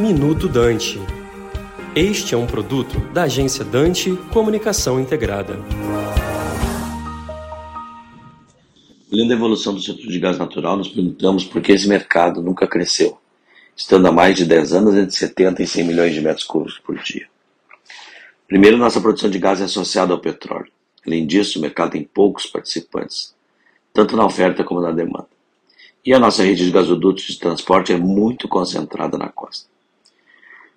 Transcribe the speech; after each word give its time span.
Minuto 0.00 0.48
Dante. 0.48 0.98
Este 1.94 2.34
é 2.34 2.38
um 2.38 2.46
produto 2.46 2.98
da 3.12 3.24
agência 3.24 3.62
Dante 3.62 4.16
Comunicação 4.32 4.98
Integrada. 4.98 5.58
Olhando 9.12 9.30
a 9.30 9.36
evolução 9.36 9.74
do 9.74 9.82
setor 9.82 10.06
de 10.06 10.18
gás 10.18 10.38
natural, 10.38 10.78
nos 10.78 10.88
perguntamos 10.88 11.44
por 11.44 11.60
que 11.60 11.72
esse 11.72 11.86
mercado 11.86 12.40
nunca 12.40 12.66
cresceu, 12.66 13.18
estando 13.76 14.08
há 14.08 14.10
mais 14.10 14.38
de 14.38 14.46
10 14.46 14.72
anos 14.72 14.94
entre 14.94 15.14
70 15.14 15.62
e 15.62 15.66
100 15.66 15.84
milhões 15.84 16.14
de 16.14 16.22
metros 16.22 16.44
cúbicos 16.44 16.78
por 16.78 16.96
dia. 16.96 17.28
Primeiro, 18.48 18.78
nossa 18.78 19.02
produção 19.02 19.28
de 19.28 19.38
gás 19.38 19.60
é 19.60 19.64
associada 19.64 20.14
ao 20.14 20.18
petróleo. 20.18 20.72
Além 21.06 21.26
disso, 21.26 21.58
o 21.58 21.62
mercado 21.62 21.90
tem 21.90 22.04
poucos 22.04 22.46
participantes, 22.46 23.34
tanto 23.92 24.16
na 24.16 24.24
oferta 24.24 24.64
como 24.64 24.80
na 24.80 24.92
demanda. 24.92 25.28
E 26.02 26.14
a 26.14 26.18
nossa 26.18 26.42
rede 26.42 26.64
de 26.64 26.70
gasodutos 26.70 27.24
de 27.24 27.38
transporte 27.38 27.92
é 27.92 27.98
muito 27.98 28.48
concentrada 28.48 29.18
na 29.18 29.28
costa. 29.28 29.69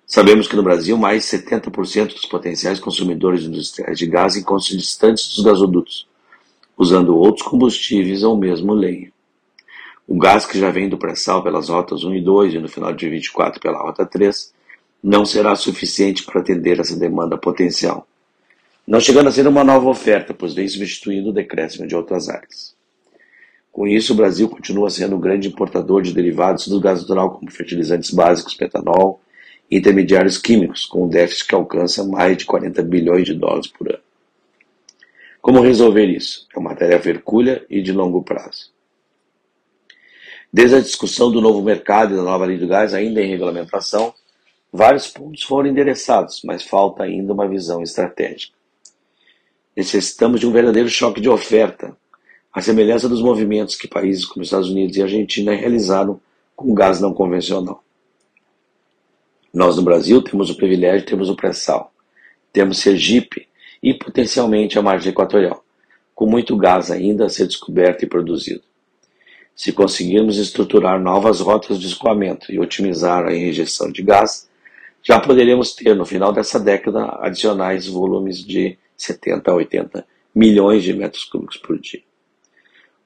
Sabemos 0.06 0.46
que 0.46 0.56
no 0.56 0.62
Brasil 0.62 0.96
mais 0.98 1.22
de 1.22 1.38
70% 1.38 2.12
dos 2.12 2.26
potenciais 2.26 2.78
consumidores 2.78 3.44
industriais 3.44 3.98
de 3.98 4.06
gás 4.06 4.36
encontram-se 4.36 4.76
distantes 4.76 5.34
dos 5.34 5.44
gasodutos, 5.44 6.06
usando 6.76 7.16
outros 7.16 7.46
combustíveis 7.46 8.22
ou 8.22 8.36
mesmo 8.36 8.74
lenha. 8.74 9.10
O 10.06 10.18
gás 10.18 10.44
que 10.44 10.58
já 10.58 10.70
vem 10.70 10.88
do 10.88 10.98
pré-sal 10.98 11.42
pelas 11.42 11.70
rotas 11.70 12.04
1 12.04 12.14
e 12.16 12.20
2 12.20 12.54
e 12.54 12.58
no 12.58 12.68
final 12.68 12.92
de 12.92 13.08
24 13.08 13.58
pela 13.58 13.82
rota 13.82 14.04
3 14.04 14.52
não 15.02 15.24
será 15.24 15.56
suficiente 15.56 16.22
para 16.22 16.40
atender 16.40 16.78
essa 16.78 16.96
demanda 16.96 17.38
potencial, 17.38 18.06
não 18.86 19.00
chegando 19.00 19.28
a 19.28 19.32
ser 19.32 19.46
uma 19.46 19.64
nova 19.64 19.88
oferta, 19.88 20.34
pois 20.34 20.52
vem 20.52 20.68
substituindo 20.68 21.30
o 21.30 21.32
decréscimo 21.32 21.86
de 21.86 21.96
outras 21.96 22.28
áreas. 22.28 22.74
Com 23.72 23.88
isso, 23.88 24.12
o 24.12 24.16
Brasil 24.16 24.48
continua 24.48 24.90
sendo 24.90 25.16
um 25.16 25.20
grande 25.20 25.48
importador 25.48 26.02
de 26.02 26.12
derivados 26.12 26.68
do 26.68 26.78
gás 26.78 27.00
natural, 27.00 27.30
como 27.30 27.50
fertilizantes 27.50 28.10
básicos, 28.10 28.56
metanol 28.60 29.20
e 29.20 29.23
intermediários 29.70 30.38
químicos, 30.38 30.86
com 30.86 31.04
um 31.04 31.08
déficit 31.08 31.48
que 31.48 31.54
alcança 31.54 32.04
mais 32.04 32.36
de 32.36 32.44
40 32.44 32.82
bilhões 32.82 33.24
de 33.24 33.34
dólares 33.34 33.66
por 33.66 33.88
ano. 33.88 34.02
Como 35.40 35.60
resolver 35.60 36.06
isso? 36.06 36.46
É 36.54 36.58
uma 36.58 36.74
tarefa 36.74 37.10
hercúlea 37.10 37.64
e 37.68 37.82
de 37.82 37.92
longo 37.92 38.22
prazo. 38.22 38.72
Desde 40.52 40.76
a 40.76 40.80
discussão 40.80 41.30
do 41.30 41.40
novo 41.40 41.62
mercado 41.62 42.14
e 42.14 42.16
da 42.16 42.22
nova 42.22 42.46
lei 42.46 42.56
do 42.56 42.66
gás, 42.66 42.94
ainda 42.94 43.20
em 43.20 43.28
regulamentação, 43.28 44.14
vários 44.72 45.08
pontos 45.08 45.42
foram 45.42 45.68
endereçados, 45.68 46.40
mas 46.44 46.62
falta 46.62 47.02
ainda 47.02 47.32
uma 47.32 47.46
visão 47.46 47.82
estratégica. 47.82 48.56
Necessitamos 49.76 50.40
de 50.40 50.46
um 50.46 50.52
verdadeiro 50.52 50.88
choque 50.88 51.20
de 51.20 51.28
oferta 51.28 51.96
a 52.54 52.62
semelhança 52.62 53.06
dos 53.08 53.20
movimentos 53.20 53.74
que 53.74 53.86
países 53.86 54.24
como 54.24 54.44
Estados 54.44 54.70
Unidos 54.70 54.96
e 54.96 55.02
Argentina 55.02 55.52
realizaram 55.54 56.20
com 56.54 56.72
gás 56.72 57.00
não 57.00 57.12
convencional. 57.12 57.83
Nós 59.54 59.76
no 59.76 59.82
Brasil 59.82 60.20
temos 60.20 60.50
o 60.50 60.56
privilégio, 60.56 61.06
temos 61.06 61.30
o 61.30 61.36
pré-sal, 61.36 61.92
temos 62.52 62.78
Sergipe 62.78 63.46
e 63.80 63.94
potencialmente 63.94 64.76
a 64.76 64.82
margem 64.82 65.12
equatorial, 65.12 65.64
com 66.12 66.26
muito 66.26 66.56
gás 66.56 66.90
ainda 66.90 67.26
a 67.26 67.28
ser 67.28 67.46
descoberto 67.46 68.02
e 68.02 68.08
produzido. 68.08 68.62
Se 69.54 69.72
conseguirmos 69.72 70.38
estruturar 70.38 71.00
novas 71.00 71.38
rotas 71.38 71.78
de 71.78 71.86
escoamento 71.86 72.52
e 72.52 72.58
otimizar 72.58 73.26
a 73.26 73.32
injeção 73.32 73.92
de 73.92 74.02
gás, 74.02 74.50
já 75.00 75.20
poderemos 75.20 75.72
ter 75.72 75.94
no 75.94 76.04
final 76.04 76.32
dessa 76.32 76.58
década 76.58 77.04
adicionais 77.20 77.86
volumes 77.86 78.44
de 78.44 78.76
70 78.96 79.52
a 79.52 79.54
80 79.54 80.06
milhões 80.34 80.82
de 80.82 80.92
metros 80.92 81.22
cúbicos 81.22 81.58
por 81.58 81.78
dia. 81.78 82.02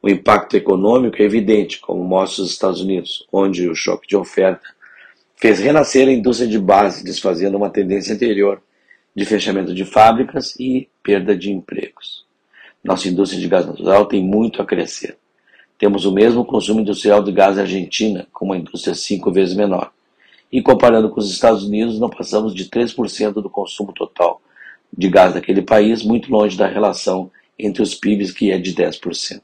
O 0.00 0.08
impacto 0.08 0.56
econômico 0.56 1.20
é 1.20 1.26
evidente, 1.26 1.78
como 1.78 2.02
mostra 2.02 2.42
os 2.42 2.50
Estados 2.50 2.80
Unidos, 2.80 3.26
onde 3.30 3.68
o 3.68 3.74
choque 3.74 4.08
de 4.08 4.16
oferta 4.16 4.77
fez 5.40 5.60
renascer 5.60 6.08
a 6.08 6.12
indústria 6.12 6.48
de 6.48 6.58
base, 6.58 7.04
desfazendo 7.04 7.56
uma 7.56 7.70
tendência 7.70 8.14
anterior 8.14 8.60
de 9.14 9.24
fechamento 9.24 9.72
de 9.72 9.84
fábricas 9.84 10.54
e 10.58 10.88
perda 11.02 11.36
de 11.36 11.50
empregos. 11.50 12.26
Nossa 12.82 13.08
indústria 13.08 13.40
de 13.40 13.48
gás 13.48 13.66
natural 13.66 14.06
tem 14.06 14.22
muito 14.22 14.60
a 14.60 14.66
crescer. 14.66 15.16
Temos 15.78 16.04
o 16.04 16.12
mesmo 16.12 16.44
consumo 16.44 16.80
industrial 16.80 17.22
de 17.22 17.32
gás 17.32 17.58
Argentina, 17.58 18.26
com 18.32 18.46
uma 18.46 18.56
indústria 18.56 18.94
cinco 18.94 19.32
vezes 19.32 19.54
menor. 19.54 19.92
E 20.50 20.60
comparando 20.60 21.10
com 21.10 21.20
os 21.20 21.30
Estados 21.30 21.64
Unidos, 21.64 22.00
não 22.00 22.08
passamos 22.08 22.54
de 22.54 22.64
3% 22.64 23.34
do 23.34 23.50
consumo 23.50 23.92
total 23.92 24.40
de 24.96 25.08
gás 25.08 25.34
daquele 25.34 25.62
país, 25.62 26.02
muito 26.02 26.30
longe 26.32 26.56
da 26.56 26.66
relação 26.66 27.30
entre 27.58 27.82
os 27.82 27.94
PIBs, 27.94 28.32
que 28.32 28.50
é 28.50 28.58
de 28.58 28.74
10%. 28.74 29.40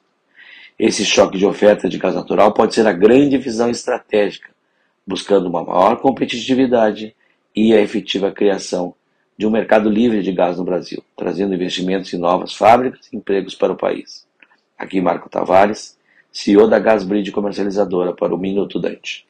Esse 0.79 1.05
choque 1.05 1.39
de 1.39 1.47
oferta 1.47 1.89
de 1.89 1.99
gás 1.99 2.15
natural 2.15 2.53
pode 2.53 2.75
ser 2.75 2.87
a 2.87 2.93
grande 2.93 3.39
visão 3.39 3.71
estratégica, 3.71 4.54
buscando 5.07 5.49
uma 5.49 5.65
maior 5.65 5.97
competitividade 6.01 7.15
e 7.55 7.73
a 7.73 7.81
efetiva 7.81 8.33
criação 8.33 8.95
de 9.37 9.47
um 9.47 9.51
mercado 9.51 9.91
livre 9.91 10.23
de 10.23 10.33
gás 10.33 10.59
no 10.59 10.65
Brasil, 10.65 11.03
trazendo 11.17 11.55
investimentos 11.55 12.13
em 12.13 12.19
novas 12.19 12.55
fábricas 12.55 13.09
e 13.13 13.17
empregos 13.17 13.55
para 13.55 13.73
o 13.73 13.77
país. 13.77 14.27
Aqui 14.79 15.01
Marco 15.01 15.29
Tavares, 15.29 15.99
CEO 16.33 16.67
da 16.67 16.79
Gasbridge 16.79 17.33
Comercializadora 17.33 18.13
para 18.13 18.35
o 18.35 18.39
Minuto 18.39 18.79
Dante. 18.79 19.27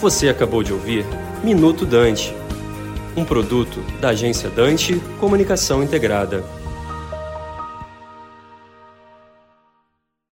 Você 0.00 0.28
acabou 0.28 0.62
de 0.62 0.72
ouvir 0.72 1.04
Minuto 1.42 1.86
Dante, 1.86 2.32
um 3.16 3.24
produto 3.24 3.80
da 4.00 4.10
agência 4.10 4.50
Dante 4.50 5.00
Comunicação 5.18 5.82
Integrada. 5.82 6.44